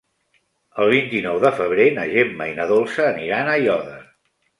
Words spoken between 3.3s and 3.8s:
a